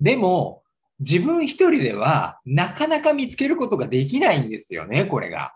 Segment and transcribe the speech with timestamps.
[0.00, 0.62] でも、
[1.00, 5.54] 自分一人ではなかなか見つけることができないんですよね、これが。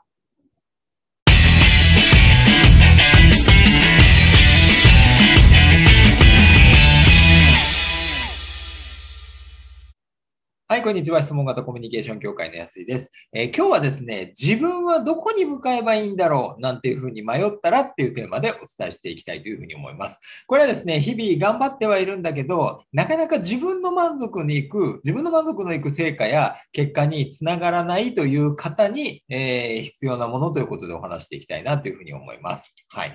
[10.73, 11.21] はい、こんにちは。
[11.21, 16.61] 質問型コミュニケーション協会の安井です、えー、今日はですね、自分はどこに向かえばいいんだろう？
[16.63, 20.19] なんていうふうに迷ったらっていうテーマでお伝えしていきたいというふうに思います。
[20.47, 32.75] これはですね、日々頑張ってはいるんだけど、なかなか自分の満足にいく、自分の満足のいく成果や結果につながらないという方に、えー、必要なものということでお話していきたいなというふうに思います。
[32.95, 33.13] はい。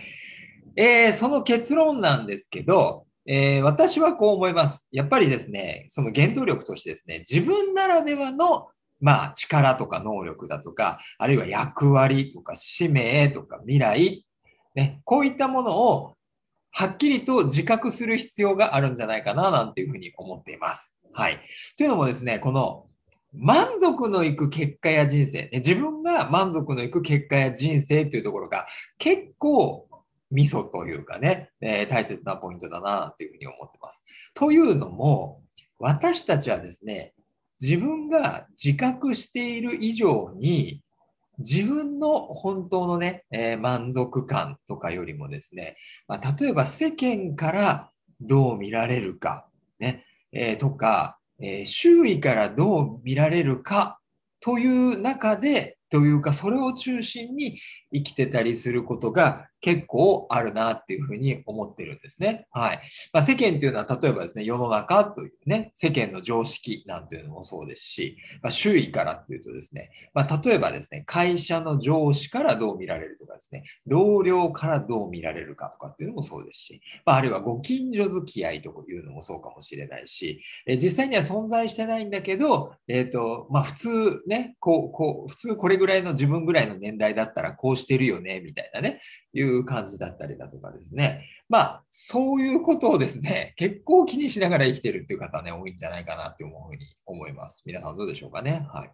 [0.75, 4.87] えー、その結論なんですけど、えー、私はこう思います。
[4.91, 14.25] やっぱりですね、その原動力としてですね、自分ならではのまあ、力とか能力だとか、あるいは役割とか使命とか未来、
[14.75, 16.15] ね、こういったものを
[16.71, 20.91] はっきりと自覚する必要があるんじゃないかな、なんていうふうに思っています。
[21.13, 21.39] はい。
[21.77, 22.85] というのもですね、この
[23.33, 29.86] 満足のいく結果や人生、ね、自分が満足のいく結果や人生というところが結構
[30.31, 34.03] 味噌というかね、えー、大切なポイントだなというふうに思ってます。
[34.33, 35.41] というのも、
[35.79, 37.13] 私たちはですね、
[37.61, 40.81] 自分が自覚している以上に、
[41.39, 49.47] 自分の本当のね、えー、満足感とかよりもですね、まあ、例えば世間からどう見られるか、
[49.79, 53.99] ね、えー、とか、え、周囲からどう見られるか
[54.39, 57.59] という中で、というか、それを中心に
[57.93, 62.47] 生きてたりすることが結構あるなっていうふうに思ってるんですね。
[62.51, 62.81] はい。
[63.11, 89.01] まあ、世間っていうのは例えばですね、世の中というね、世間の常識なんていうのもそうですし、まあ、周囲からっていうとですね、まあ、例えばですね、会社の上司からどう見られるとかですね、同僚からどう見られるかとかっていうのもそうですし、まあ、あるいはご近所付き合いというのもそうかもしれないし、え実際には存在してないんだけど、えっ、ー、と、まあ、普通ね、こう、こう、普通これぐらいの自分ぐらいの年代だったらこうしてるよね、みたいなね、
[89.33, 91.25] いうう感じだったりだとかですね。
[91.49, 97.63] まあ、そういうことをですね、結構気にしながら生きてるっていう方ね、多いんじゃないかなっていうふうに思います。
[97.65, 98.67] 皆さんどうでしょうかね。
[98.71, 98.91] はい。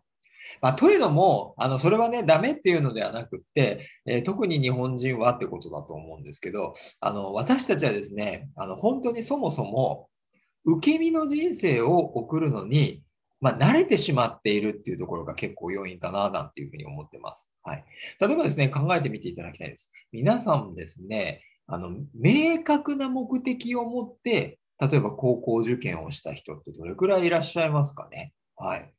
[0.62, 10.10] まあ、というのも、あの、それはね、ダメっていうのではなくって、えー、特に日本人はってことだと思うんですけど、あの、私たちはですね、あの、本当にそもそも、
[10.66, 13.04] 受け身の人生を送るのに、
[13.44, 17.52] まあ、慣れてしまっているっていうところが結構要因かな、なんていうふうに思ってます。
[17.62, 17.84] はい。
[18.18, 19.92] 例えばですね、考えてみていただきたいです。
[20.14, 28.94] 皆さんもですね、あの、明確な目的を持って、例えば高校受験をした人ってどれくらいいらっしゃいますかねはい。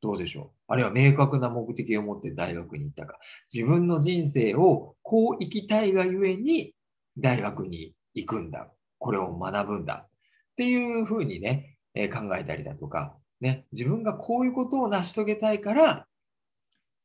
[0.00, 3.20] どうでしょうあるいは明確な目的を持って大学に行ったか。
[3.54, 6.74] 自分の人生をこう生きたいがゆえに
[7.16, 8.68] 大学に行くんだ。
[8.98, 10.06] これを学ぶんだ。
[10.06, 10.08] っ
[10.56, 16.06] ていうふうにね、え、考えたりだとか、ね、自分がこういうことを成し遂げたいから、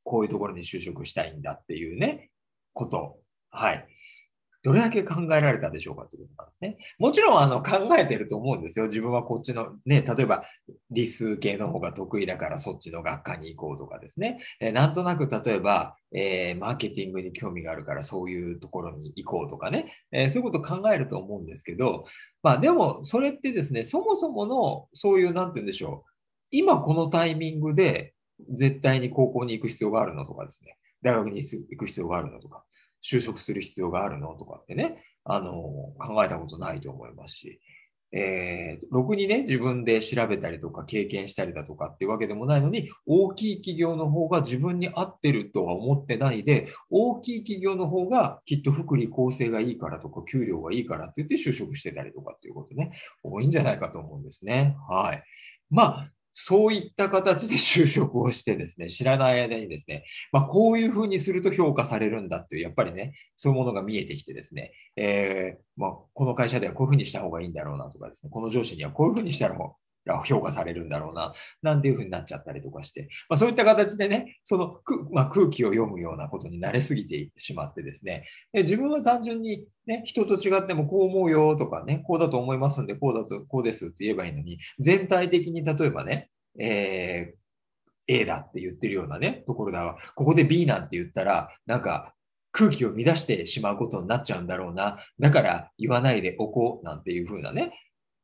[0.04, 2.30] こういうところに就職したいんだっていうね、
[2.74, 3.18] こと。
[3.52, 3.88] はい。
[4.64, 6.78] どれだけ考えられたでしょうかということなんですね。
[6.98, 8.86] もちろんあの考えてると思うんですよ。
[8.86, 10.46] 自分はこっちのね、例えば
[10.90, 14.40] 理数系の方が得意だからそっちの学科に行こうとかですね。
[14.62, 19.94] え、なんとなく例えば、えー、マーケティングに興味があるからそういうところに行こうとかね。
[20.14, 22.06] えー、そういうこと考えると思うんですけど、
[22.42, 26.13] まあでもそれってですね、そもそものそういう、なんて言うんでしょう。
[26.54, 28.14] 今このタイミングで
[28.52, 32.64] 絶対に高校に行く必要があるのとかですね、大学に行く必要があるのとか、
[33.04, 35.52] 就職する必要があるのとかってね、あの、
[35.98, 37.60] 考えたことないと思いますし、
[38.16, 52.92] えー、ろくにね、自分で調べたりとか経験したりだとかっていうわけでもないのに、大きい企業の方が自分に合ってるとは思ってないで、大きい企業の方がきっと福利厚生がいいからとか、給料がいいからって言って就職してたりとかっていうことね、
[53.24, 54.78] 多いんじゃないかと思うんですね。
[54.88, 55.24] はい。
[55.72, 69.56] まあ、そういった形で就職をしてですね、知らない間にですね、まあ、こういうふうにすると評価されるんだっていう、やっぱりね、そういうものが見えてきてですね、えー、まあ、この会社ではこういうふうにした方がいいんだろうなとかですね、この上司にはこういうふうにしたら
[70.26, 74.80] 評価されるんだろうな、なんていうふうになっちゃったりとかして、まあ、そういった形でね、その、
[75.12, 86.30] まあ、空気を読むようなことに慣れすぎてしまってですね、自分は単純にね、人と違ってもこう思うよとかね、こうだと思いますんで、こうだと、こうですって言えばいいのに、全体的に例えばね、
[86.60, 87.44] えー、
[88.08, 89.98] A だって言ってるようなね、ところだわ。
[90.16, 92.14] ここで B なんて言ったら、なんか
[92.52, 95.00] 空気を乱してしまうことになっちゃうんだろうな。
[95.20, 97.72] だから言わないでおこうなんていうふうなね、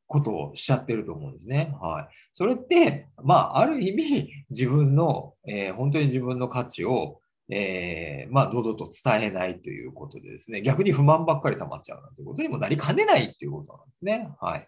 [0.09, 1.71] ことをしちゃってると思うんですね。
[1.79, 2.07] はい。
[2.33, 7.21] それって、まあ、ある意味、 自分の、えー、本当に自分の価値を、
[7.51, 14.29] えー、まあ、堂々と伝えないということでですね、逆に不満ばっかり溜まっちゃうなんてことにもなりかねないっていうことなんですね。
[14.41, 14.67] はい。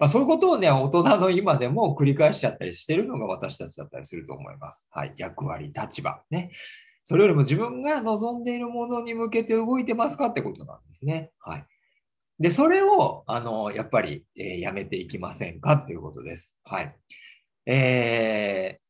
[0.00, 4.88] まあ、そういうことをね、大人の今でも繰り返しちゃったりしてるのが私たちだったりすると思います。
[4.90, 5.14] はい。
[5.16, 6.24] 役割、立場。
[6.28, 6.50] ね。
[7.04, 11.30] それよりも自分が望んでいるものに向けて動いてますかってことなんですね。
[11.38, 11.66] はい。
[12.42, 16.56] で、それを、あの、やっぱり、えー、やめていきませんかっていうことです。
[16.64, 16.96] はい。
[17.66, 18.82] えー、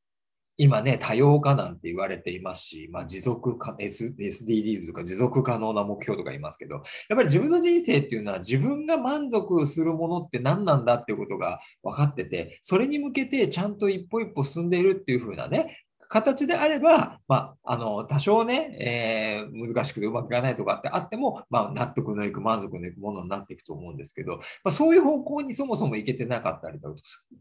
[0.57, 26.81] 今ね、多様化なんて言われていますし、まあ、持続か、S、SDGs とか持続可能な目標とか言いますけど、やっぱり自分の人生っていうのは自分が満足するものって何なんだっていうことが分かってて、それに向けてちゃんと一歩一歩進んでいるっていう風なね、形であれば、まあ、あの、多少ね、えー、難しくてうまくいかないとかってあっても、まあ、納得のいく、満足のいくものになっていくと思うんですけど、まあ、そういう方向にそもそもいけてなかったり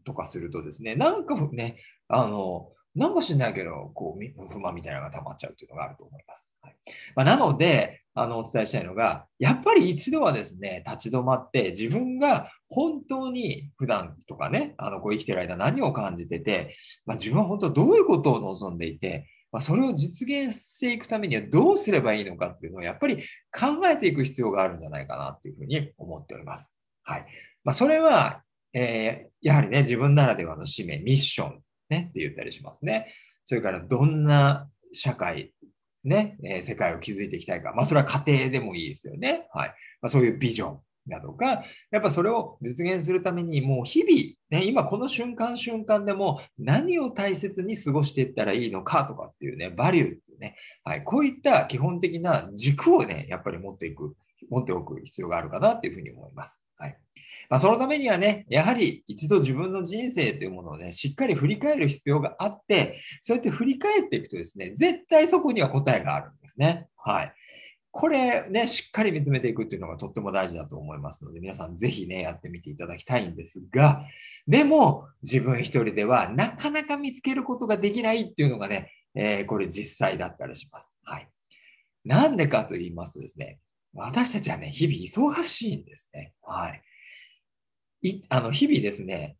[0.04, 1.76] とかするとですね、なんかね、
[2.08, 6.50] あの、なんか知んないけど、こう、不満みたいなのが溜まっちゃうっていうのがあると思います。
[6.60, 6.76] はい
[7.14, 23.16] まあ、なので、あの、お伝えしたいのが、やっぱり一度はですね、立ち止まって自分が本当に普段とかね、あの、こう生きてる間何を感じてて、まあ、自分は本当どういうことを望んでいて、まあ、それを実現していくためにはどうすればいいのかっていうのをやっぱり
[23.52, 26.72] 考えていく必要があるんじゃないかなっていうふうに思っております。
[27.02, 27.26] はい。
[27.64, 28.42] まあ、それは、
[28.74, 31.60] えー、やはりね、自分ならではの使命、ミッション
[31.92, 33.14] ね、って言ったりしますね。
[33.44, 35.52] それからどんな社会、
[36.04, 37.72] ね、え、世界を築いていきたいか。
[37.74, 39.46] まあ、それは家庭でもいいですよね。
[39.52, 39.68] はい。
[40.00, 54.16] まあ、そういうビジョンだとか、やっぱそれを実現するために、もう日々、ね、今この瞬間瞬間でも何を大切に過ごしていったらいいのかとかっていうね、バリューっていうね、はい、こういった基本的な軸をね、やっぱり持っていく、
[54.50, 56.58] 持っておく必要があるかなっていうふうに思います。
[56.76, 56.96] はい。
[57.52, 66.86] まあ、そのためにはね、やはり一度自分の人生というものをね、しっかり振り返る必要があって、そうやって振り返っていくとですね、絶対そこには答えがあるんですね。
[66.96, 67.34] はい。
[67.90, 74.02] これね、しっかり見つめていくっていうのがとっても大事だと思いますので、皆さんぜひね、やってみていただきたいんですが、
[74.48, 80.98] でも自分一人ではなかなか見つけることができないっていうのがね、えー、これ実際だったりします。
[81.04, 81.28] はい。
[82.06, 83.58] なんでかと言いますとですね、
[83.92, 86.32] 私たちはね、日々忙しいんですね。
[86.40, 86.82] はい。
[88.02, 89.36] いあの日々ですね、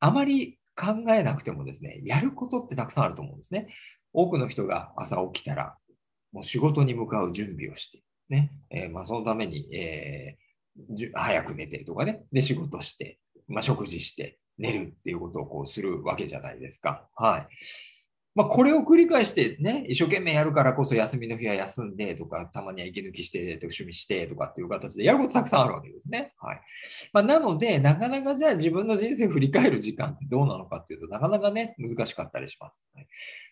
[0.00, 3.68] あまり考えなくてもですね、やることってたくさんあると思うんですね。
[4.12, 5.76] 多くの人が朝起きたら、
[6.32, 13.18] もう仕事に向かう準備をして、ね、えー、まあ、そのために、えー、早く寝てとかね、で仕事して、
[13.48, 17.08] まあ、食事して、寝るっていうことをこうするわけじゃないですか。
[17.16, 17.48] はい。
[18.34, 26.32] まあ、これを繰り返してね、一生懸命やるからこそ休みの日は休んでとか、たまには息抜きしてと趣味してとかっていう形でやることたくさんあるわけですね。
[26.38, 26.60] はい。
[27.12, 32.80] まあ、なので、なかなかじゃあ自分の人生振り返る時間ってどうなのかっていうとなかなかね、難しかったりします。
[32.94, 33.06] はい、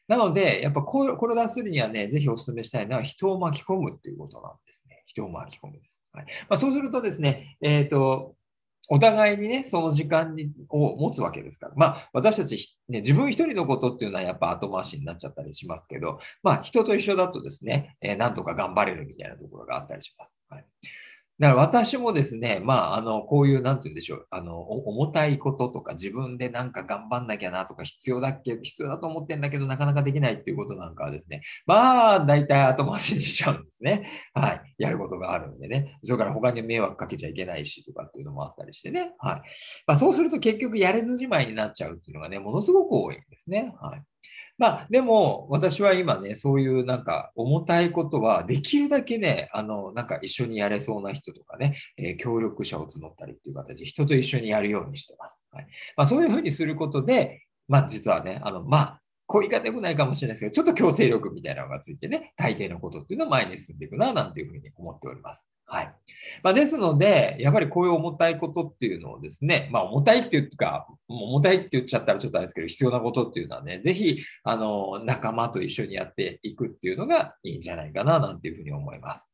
[0.09, 5.03] なので、やっぱこれを出すにはね、ぜひお勧めしたいのは人を巻き込むっていうことなんですね。
[5.05, 6.01] 人を巻き込むです。
[6.13, 8.35] はいまあ、そうするとですね、えっ、ー、と、
[8.93, 11.73] お互いにね、その時間にを持つわけですから。
[11.77, 20.41] まあ、私たち、ね、自分一人のことっていうのはやっぱ後回しになっちゃったりしますけど、まあ、人と一緒だとですね、えー、なんとか頑張れるみたいなところがあったりします。
[20.51, 20.65] はい
[21.41, 34.07] だから私もですね、まあ、あの、こういう、なんて言うんでしょう、あの、重たいこととか、自分でなんか頑張んなきゃなとか、必要だっけ、必要だと思ってんだけど、なかなかできないっていうことなんかはですね、まあ、大体後回しにしちゃうんですね。
[34.35, 34.75] はい。
[34.77, 35.99] やることがあるんでね。
[36.03, 39.15] それから他に迷惑かけちゃいけないしとかっていうのもあったりしてね。
[39.19, 39.43] はい。
[39.87, 43.73] まあ、そうすると結局やれずじまいになっちゃうっていうのがね、ものすごく多いんですね。
[43.81, 44.03] はい。
[44.61, 55.43] まあ、でも、私は今ね、そういうなんか重たいことは、できるだけね、あの、なんか一緒にやれそうな人とかね、えー、協力者を募ったりっていう形で、人と一緒にやるようにしてます。
[55.51, 55.67] はい。
[55.97, 65.47] まあ、そういうふうにすることで、まあ、実はね、あの、まあ、こう言い方良くないかもしれないですけど、ちょっと強制力みたいなのがついてね、大抵のことっていうのは前に進んでいくな、なんていうふうに思っております。
[65.71, 65.95] はい。
[66.43, 79.30] まあ、ですので、やっぱりこういう重たいことっていうのをですね、まあ、重たいっていうか、重たいって言っちゃったらちょっとあれですけど、必要なことっていうのはね、ぜひ、あの、仲間と一緒にやっていくっていうのがいいんじゃないかな、なんていうふうに思います。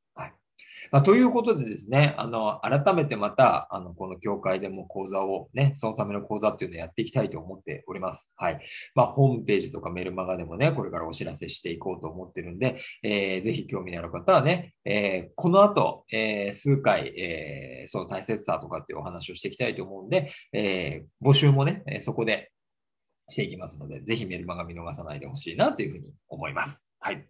[0.90, 8.30] まあ、ということでですね、あの、改めてまた、あの、この教会でも講座をね、そのための講座っていうのをやっていきたいと思っております。
[8.36, 8.60] はい。
[8.94, 22.50] まあ、ホームページとかメルマガでもね、これからお知らせしていこうと思ってるんで、えー、ぜひ興味のある方はね、えー、この後、えー、数回、えー、その大切さとかっていうお話をしていきたいと思うんで、えー、募集もね、そこで
[23.28, 26.85] していきますので、ぜひメルマガ見逃さないでほしいなというふうに思います。
[27.00, 27.26] はい。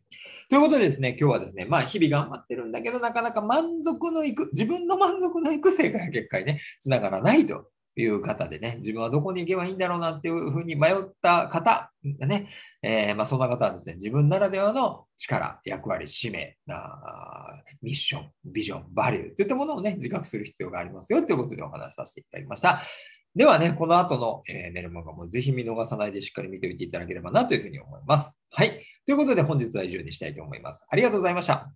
[0.49, 12.49] ということでですね、今日はですね、まあ日々頑張ってるんだけど、なかなか満足のいく、自分の満足のいく正解や結果にね、つながらないという方でね、自分はどこに行けばいいんだろうなっていうふうに迷った方、ね、
[12.83, 22.83] えー、まあ、そんな方はですね、自分ならではの力、役割、使命、あミッション、ビジョン、バリューといったものをね、自覚する必要がありますよということでお話しさせていただきました。
[23.35, 28.31] ではね、この後の、え、メルマガもぜひ見逃さないでしっかり見ておいていただければなというふうに思います。
[28.51, 28.83] はい。
[29.07, 30.85] ということで本日は以上にしたいと思います。
[30.89, 31.73] ありがとうございました。